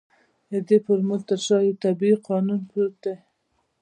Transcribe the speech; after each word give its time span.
د 0.51 0.53
دې 0.67 0.77
فورمول 0.85 1.21
تر 1.29 1.39
شا 1.45 1.57
يو 1.67 1.79
طبيعي 1.83 2.15
قانون 2.27 2.59
پروت 2.69 2.95
دی. 3.03 3.15